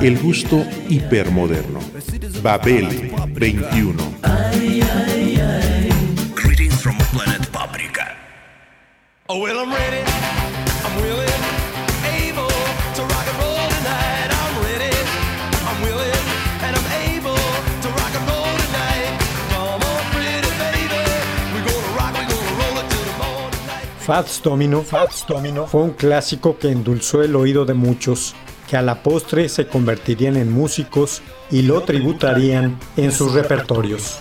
[0.00, 1.80] El gusto hipermoderno.
[2.42, 4.16] Babel 21.
[6.34, 8.16] Greetings from planet Paprika.
[9.28, 10.02] Oh, well, I'm ready.
[10.84, 11.42] I'm willing,
[12.14, 14.30] able to rock and roll tonight.
[14.30, 14.92] I'm ready.
[15.68, 16.26] I'm willing,
[16.62, 17.36] and I'm able
[17.82, 19.18] to rock and roll tonight.
[19.50, 21.00] Come on, pretty baby.
[21.54, 23.86] We're gonna rock, we're gonna roll it till the morning light.
[23.98, 28.34] Fats Domino, Fats Domino fue un clásico que endulzó el oído de muchos,
[28.72, 31.20] que a la postre se convertirían en músicos
[31.50, 34.18] y lo tributarían en sus repertorios.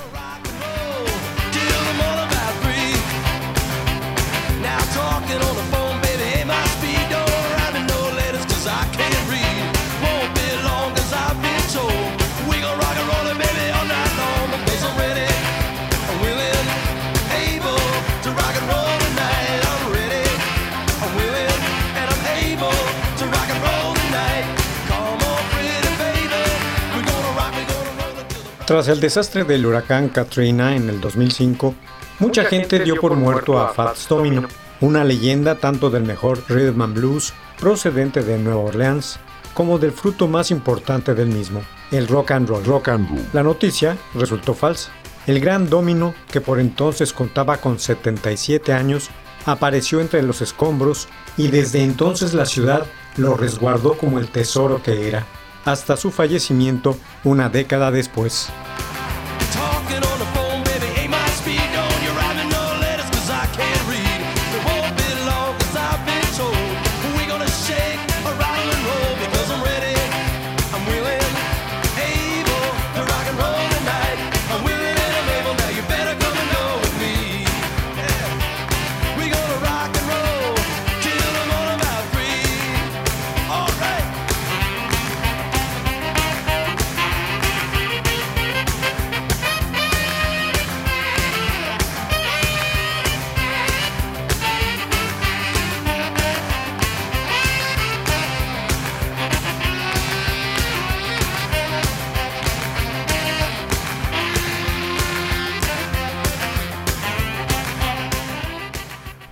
[28.72, 31.76] Tras el desastre del huracán Katrina en el 2005,
[32.20, 34.48] mucha gente dio por muerto a Fats Domino,
[34.80, 39.20] una leyenda tanto del mejor rhythm and blues procedente de Nueva Orleans
[39.54, 41.62] como del fruto más importante del mismo,
[41.92, 42.64] el rock and roll.
[42.64, 43.26] Rock and roll.
[43.34, 44.90] La noticia resultó falsa.
[45.28, 49.10] El gran Domino, que por entonces contaba con 77 años,
[49.46, 52.86] apareció entre los escombros y desde entonces la ciudad
[53.18, 55.28] lo resguardó como el tesoro que era,
[55.66, 58.50] hasta su fallecimiento una década después.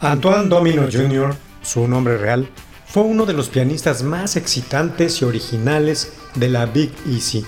[0.01, 2.47] Antoine Domino Jr., su nombre real,
[2.85, 7.45] fue uno de los pianistas más excitantes y originales de la Big Easy,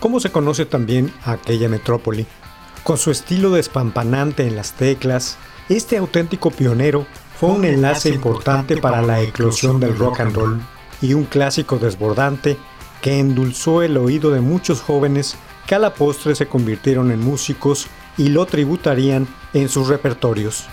[0.00, 2.26] como se conoce también a aquella metrópoli.
[2.82, 5.38] Con su estilo despampanante en las teclas,
[5.70, 7.06] este auténtico pionero
[7.40, 10.60] fue un enlace importante para la eclosión del rock and roll
[11.00, 12.58] y un clásico desbordante
[13.00, 17.86] que endulzó el oído de muchos jóvenes que a la postre se convirtieron en músicos
[18.18, 20.66] y lo tributarían en sus repertorios.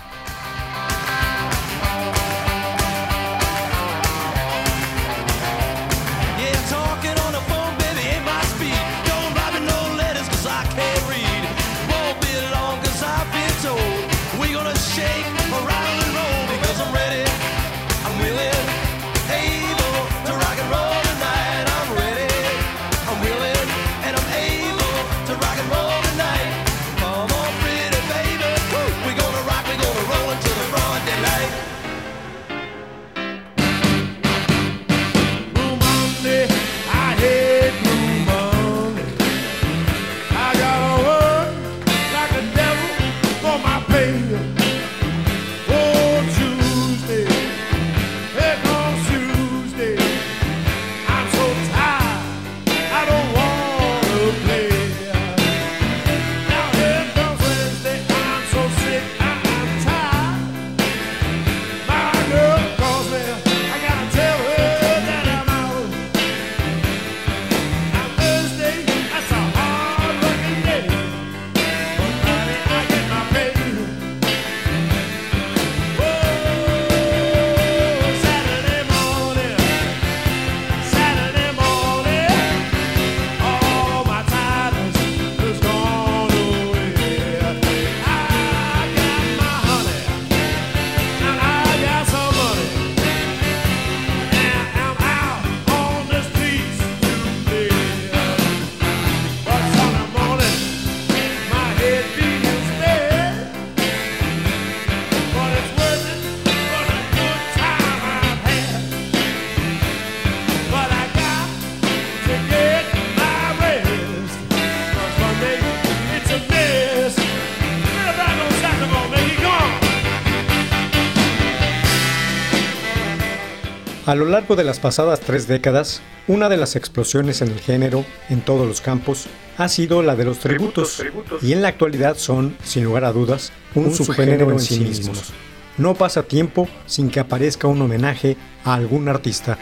[124.12, 128.04] A lo largo de las pasadas tres décadas, una de las explosiones en el género,
[128.28, 129.28] en todos los campos,
[129.58, 131.02] ha sido la de los tributos,
[131.42, 135.32] y en la actualidad son, sin lugar a dudas, un, subgénero en sí mismos.
[135.78, 138.36] No pasa tiempo sin que aparezca un homenaje
[138.66, 139.58] a algún artista.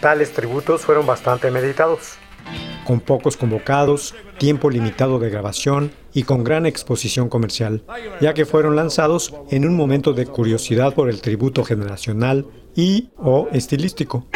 [0.00, 2.18] Tales tributos fueron bastante meditados,
[2.84, 7.82] con pocos convocados, tiempo limitado de grabación y con gran exposición comercial,
[8.20, 13.48] ya que fueron lanzados en un momento de curiosidad por el tributo generacional y o
[13.52, 14.26] estilístico.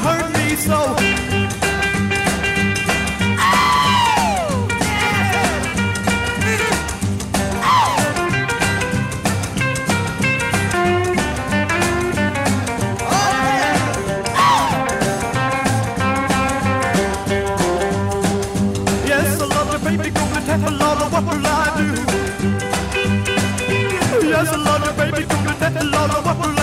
[0.00, 0.96] Hurt me so.
[24.30, 26.59] Yes, I love you, baby, gonna tell the Lord what will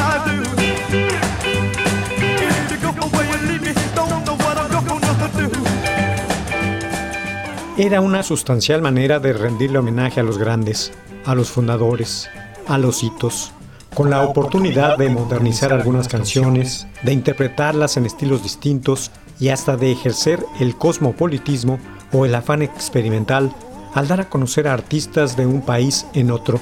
[7.79, 10.91] Era una sustancial manera de rendirle homenaje a los grandes,
[11.25, 12.27] a los fundadores,
[12.67, 13.51] a los hitos,
[13.93, 19.91] con la oportunidad de modernizar algunas canciones, de interpretarlas en estilos distintos y hasta de
[19.91, 21.77] ejercer el cosmopolitismo
[22.11, 23.53] o el afán experimental
[23.93, 26.59] al dar a conocer a artistas de un país en otro,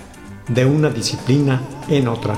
[0.49, 2.35] de una disciplina en otra.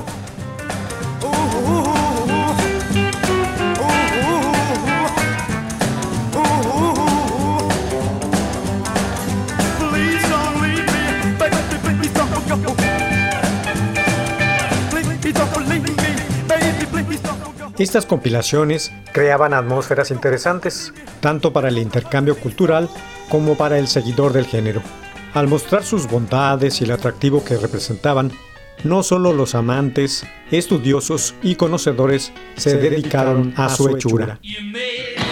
[17.87, 22.89] Estas compilaciones creaban atmósferas interesantes, tanto para el intercambio cultural
[23.29, 24.81] como para el seguidor del género.
[25.33, 28.33] Al mostrar sus bondades y el atractivo que representaban,
[28.83, 34.37] no solo los amantes, estudiosos y conocedores se dedicaron a su hechura.
[34.43, 35.26] You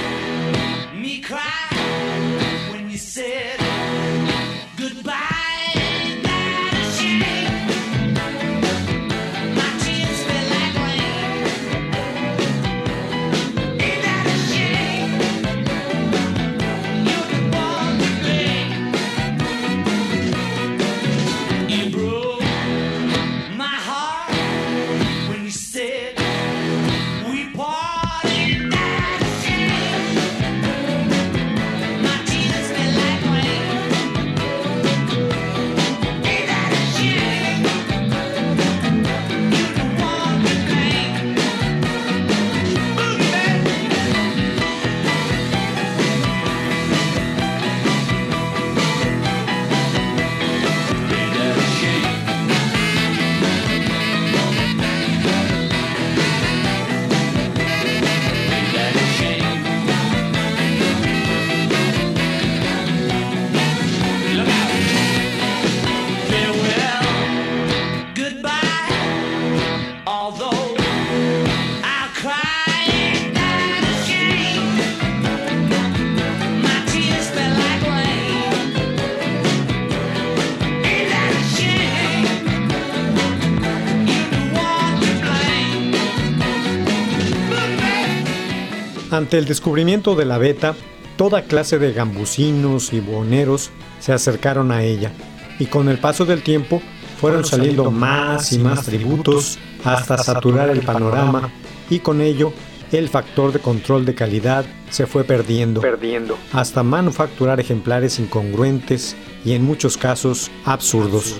[89.16, 90.76] Ante el descubrimiento de la beta,
[91.16, 95.14] toda clase de gambusinos y buhoneros se acercaron a ella,
[95.58, 96.82] y con el paso del tiempo
[97.22, 101.50] fueron saliendo más y más tributos hasta saturar el panorama,
[101.90, 102.52] y con ello
[102.92, 106.38] el factor de control de calidad se fue perdiendo, perdiendo.
[106.52, 111.40] hasta manufacturar ejemplares incongruentes y en muchos casos absurdos.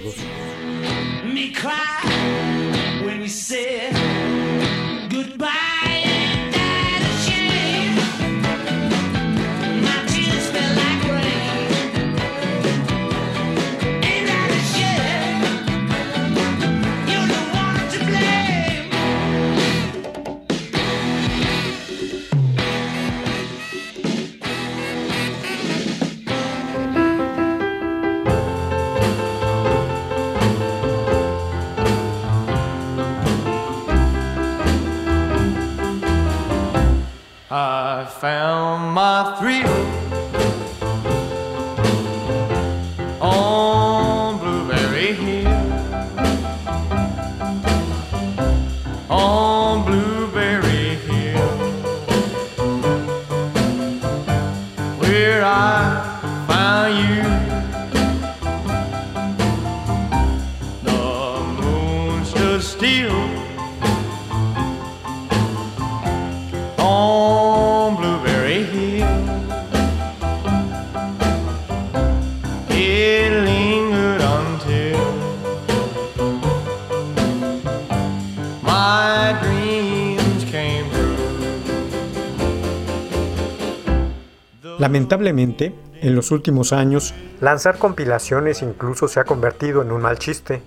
[84.86, 90.62] Lamentablemente, en los últimos años, lanzar compilaciones incluso se ha convertido en un mal chiste.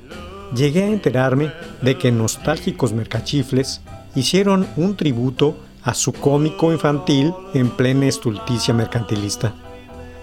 [0.52, 3.80] Llegué a enterarme de que nostálgicos mercachifles
[4.16, 9.54] hicieron un tributo a su cómico infantil en plena estulticia mercantilista.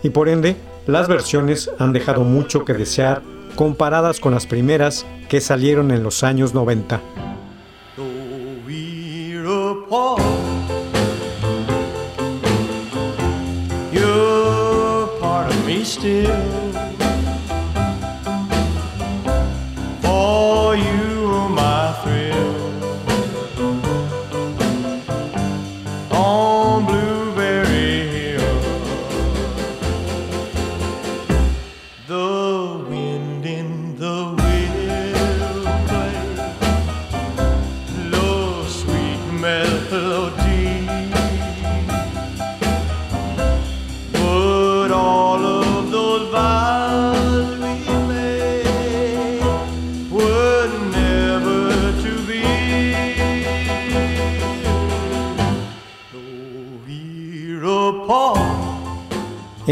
[0.03, 3.21] Y por ende, las versiones han dejado mucho que desear
[3.55, 6.99] comparadas con las primeras que salieron en los años 90.
[15.85, 16.64] Still.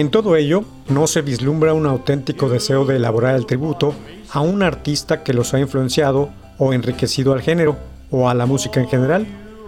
[0.04, 3.94] En todo ello, no se vislumbra un auténtico deseo de elaborar el tributo
[4.32, 7.78] a un artista que los ha influenciado o enriquecido al género
[8.12, 9.26] o a la música en general,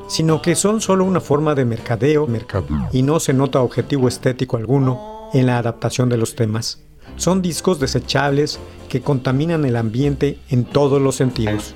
[0.09, 2.27] sino que son solo una forma de mercadeo,
[2.91, 6.81] y no se nota objetivo estético alguno en la adaptación de los temas.
[7.15, 11.75] Son discos desechables que contaminan el ambiente en todos los sentidos.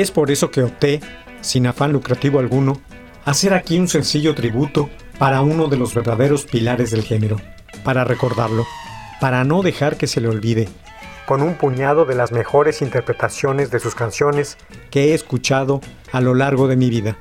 [0.00, 1.02] Es por eso que opté,
[1.42, 2.80] sin afán lucrativo alguno,
[3.26, 4.88] hacer aquí un sencillo tributo
[5.18, 7.36] para uno de los verdaderos pilares del género,
[7.84, 8.64] para recordarlo,
[9.20, 10.70] para no dejar que se le olvide,
[11.26, 14.56] con un puñado de las mejores interpretaciones de sus canciones
[14.90, 17.18] que he escuchado a lo largo de mi vida.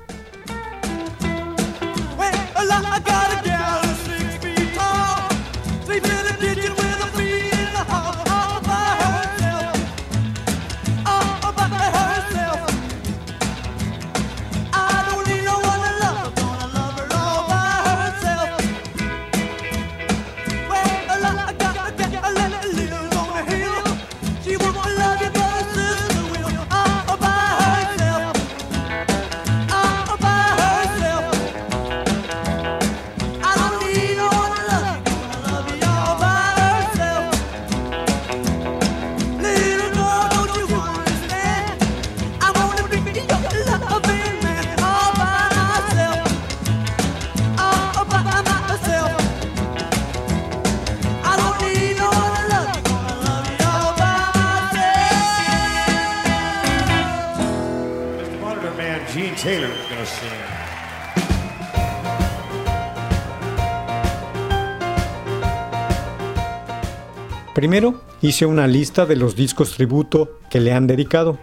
[67.53, 71.37] Primero hice una lista de los discos tributo que le han dedicado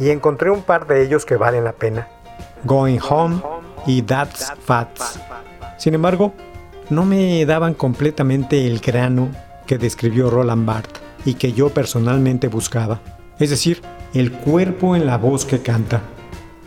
[0.00, 2.08] y encontré un par de ellos que valen la pena.
[2.64, 3.40] Going Home
[3.86, 5.20] y That's Fats.
[5.78, 6.32] Sin embargo,
[6.88, 9.28] no me daban completamente el grano
[9.66, 13.00] que describió Roland Barthes y que yo personalmente buscaba.
[13.38, 16.00] Es decir, el cuerpo en la voz que canta,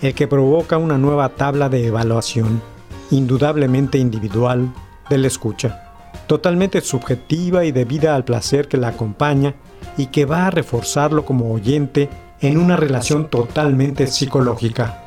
[0.03, 2.61] el que provoca una nueva tabla de evaluación,
[3.09, 4.73] indudablemente individual,
[5.09, 5.93] de la escucha,
[6.27, 9.55] totalmente subjetiva y debida al placer que la acompaña
[9.97, 12.09] y que va a reforzarlo como oyente
[12.41, 14.99] en una relación totalmente psicológica.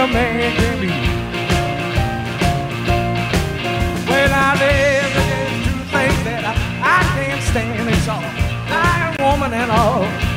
[0.00, 0.88] A man can be.
[4.08, 7.90] Well, now there's there's two things that I, I can't stand.
[7.90, 8.22] It's all
[8.70, 10.29] lying woman and all.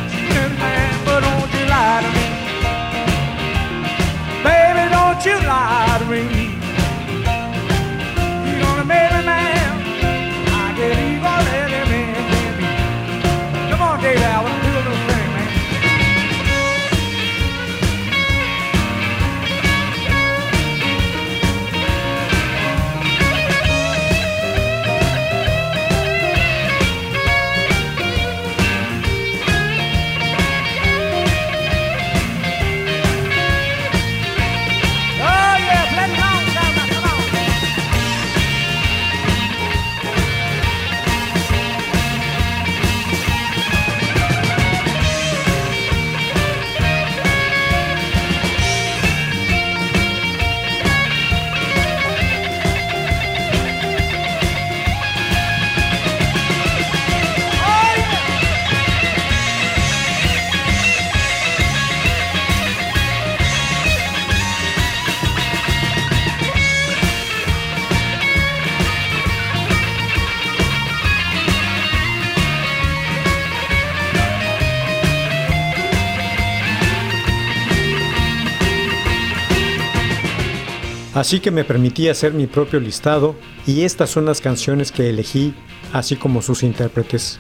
[81.23, 83.33] Así que me permití hacer mi propio listado
[83.65, 85.53] y estas son las canciones que elegí,
[85.93, 87.39] así como sus intérpretes.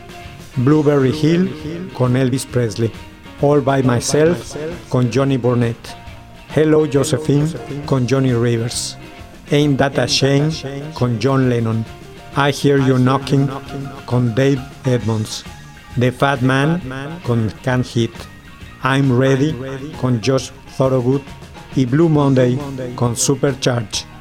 [0.55, 2.89] Blueberry Hill con Elvis Presley,
[3.41, 4.55] All by Myself
[4.87, 5.75] con Johnny Burnett,
[6.55, 7.45] Hello Josephine
[7.85, 8.97] con Johnny Rivers,
[9.51, 10.51] Ain't That a Shame
[10.93, 11.83] con John Lennon,
[12.37, 13.49] I Hear You Knocking
[14.05, 15.43] con Dave Edmonds,
[15.99, 18.13] The Fat Man con Can't Hit,
[18.81, 19.51] I'm Ready
[19.99, 21.21] con Josh Thorogood
[21.75, 22.57] y Blue Monday
[22.95, 24.12] con Supercharge.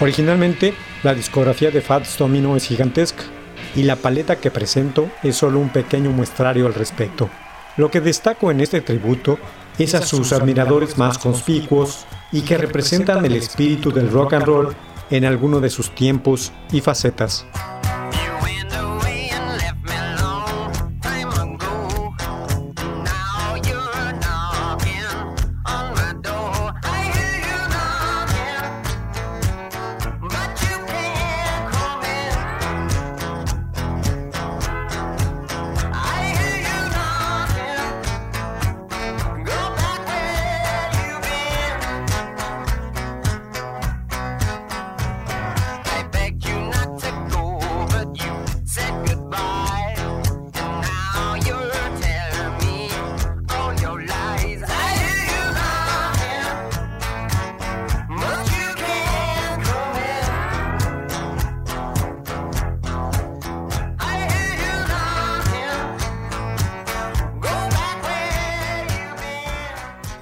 [0.00, 3.24] Originalmente, la discografía de Fats Domino es gigantesca
[3.74, 7.28] y la paleta que presento es solo un pequeño muestrario al respecto.
[7.76, 9.38] Lo que destaco en este tributo
[9.78, 14.76] es a sus admiradores más conspicuos y que representan el espíritu del rock and roll
[15.10, 17.46] en alguno de sus tiempos y facetas.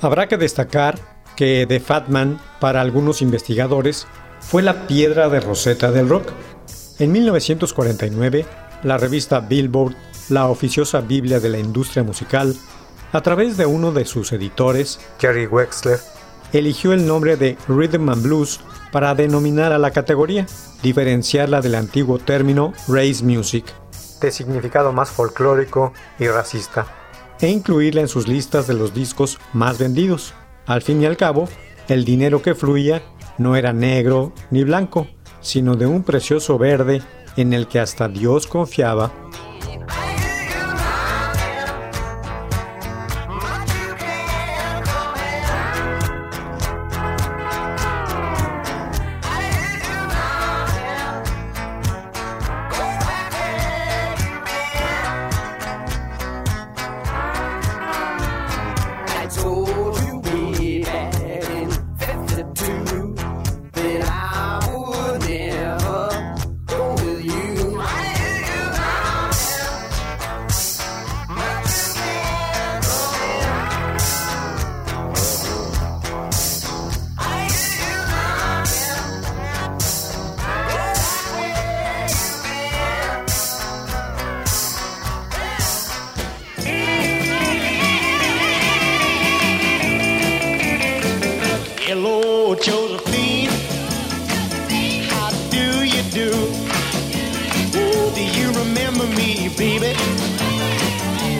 [0.00, 0.98] Habrá que destacar
[1.36, 4.06] que The Fat Man, para algunos investigadores,
[4.40, 6.32] fue la piedra de roseta del rock.
[6.98, 8.46] En 1949,
[8.82, 9.94] la revista Billboard,
[10.28, 12.54] la oficiosa Biblia de la industria musical,
[13.12, 15.98] a través de uno de sus editores, Jerry Wexler,
[16.52, 18.60] eligió el nombre de Rhythm and Blues
[18.92, 20.46] para denominar a la categoría,
[20.82, 23.64] diferenciarla del antiguo término race music,
[24.20, 26.86] de significado más folclórico y racista,
[27.40, 30.34] e incluirla en sus listas de los discos más vendidos.
[30.66, 31.48] Al fin y al cabo,
[31.88, 33.02] el dinero que fluía
[33.38, 35.06] no era negro ni blanco,
[35.40, 37.02] sino de un precioso verde
[37.36, 39.12] en el que hasta Dios confiaba
[98.98, 99.92] remember me, baby?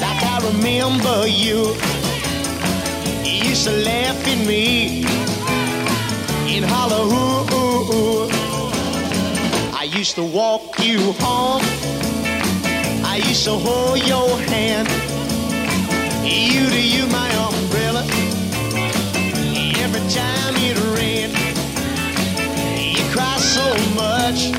[0.00, 1.74] Like I remember you.
[3.24, 5.04] You used to laugh at me
[6.54, 8.28] and holler, ooh, ooh, ooh.
[9.74, 11.62] I used to walk you home.
[13.04, 14.88] I used to hold your hand.
[16.24, 18.02] You to you, my umbrella
[19.84, 21.32] every time it rained.
[22.96, 24.50] You cry so much,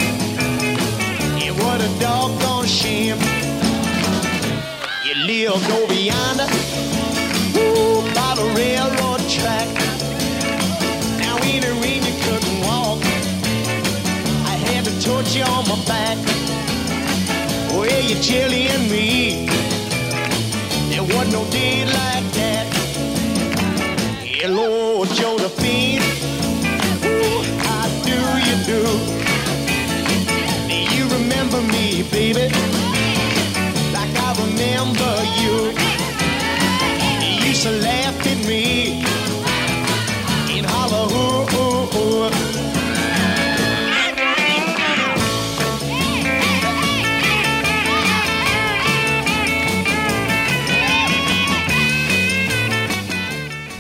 [1.44, 2.47] it was a doggone
[5.48, 6.44] Lived over yonder,
[7.56, 9.70] ooh, by the railroad track.
[11.22, 13.00] Now the rain you couldn't walk.
[14.44, 16.18] I had to tote you on my back.
[17.72, 19.48] Well, you're chilling me.
[20.90, 21.86] There wasn't no day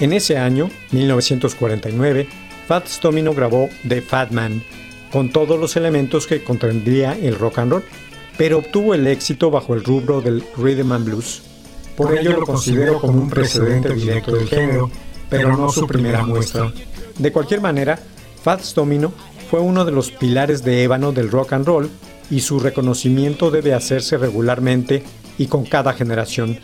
[0.07, 2.29] En ese año, 1949,
[2.65, 4.63] Fats Domino grabó The Fat Man,
[5.11, 7.83] con todos los elementos que contendría el rock and roll,
[8.37, 11.41] pero obtuvo el éxito bajo el rubro del rhythm and blues.
[11.97, 14.89] Por ello lo considero como un precedente directo del género,
[15.29, 16.71] pero no su primera muestra.
[17.17, 17.99] De cualquier manera,
[18.41, 19.11] Fats Domino
[19.51, 21.89] fue uno de los pilares de ébano del rock and roll
[22.31, 25.03] y su reconocimiento debe hacerse regularmente
[25.37, 26.57] y con cada generación,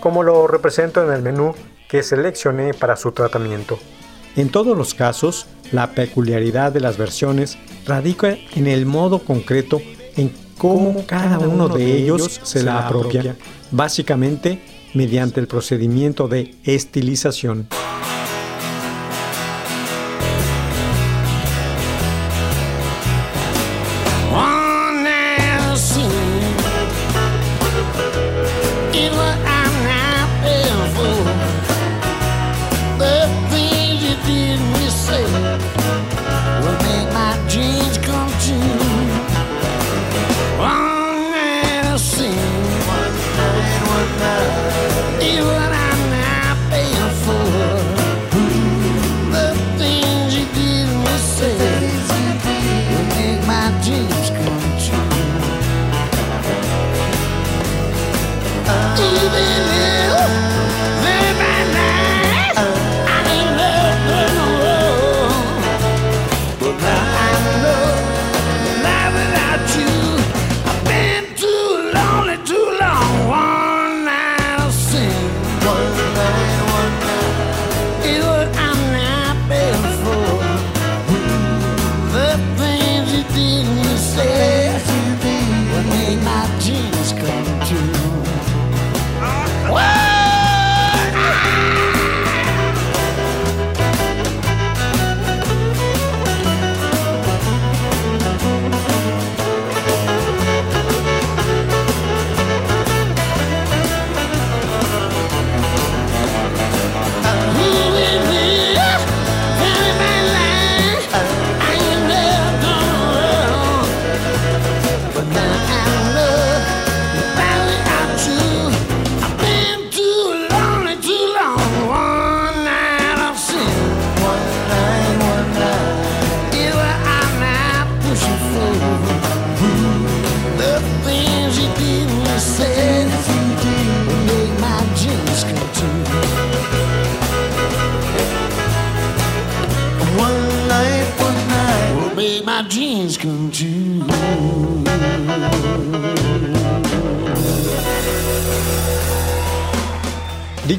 [0.00, 1.54] como lo represento en el menú
[1.92, 3.78] que seleccioné para su tratamiento.
[4.34, 9.78] En todos los casos, la peculiaridad de las versiones radica en el modo concreto
[10.16, 13.36] en cómo cada uno de ellos se la apropia,
[13.72, 14.62] básicamente
[14.94, 17.68] mediante el procedimiento de estilización.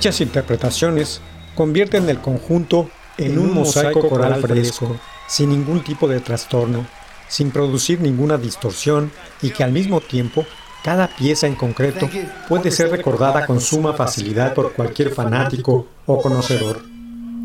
[0.04, 1.22] Dichas interpretaciones
[1.56, 4.98] convierten el conjunto en un mosaico coral fresco,
[5.30, 6.86] sin ningún tipo de trastorno,
[7.30, 10.46] sin producir ninguna distorsión y que al mismo tiempo
[10.84, 12.10] cada pieza en concreto
[12.50, 16.82] puede ser recordada con suma facilidad por cualquier fanático o conocedor.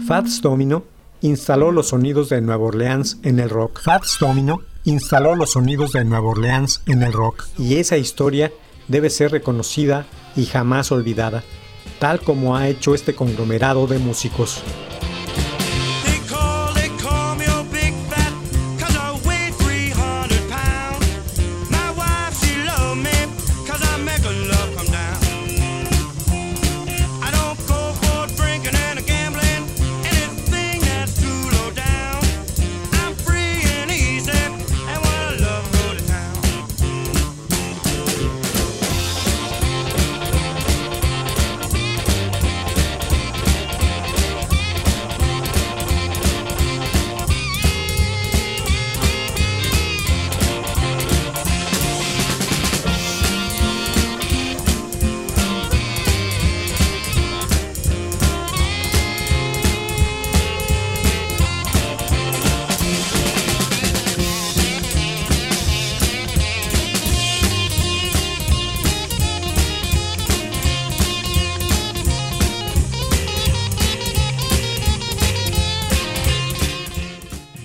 [0.09, 0.83] Fats Domino
[1.21, 3.83] instaló los sonidos de Nueva Orleans en el rock.
[3.83, 8.51] Fats Domino instaló los sonidos de Nueva Orleans en el rock y esa historia
[8.89, 11.45] debe ser reconocida y jamás olvidada,
[11.99, 14.63] tal como ha hecho este conglomerado de músicos.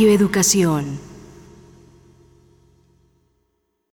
[0.00, 1.09] Radio Educación.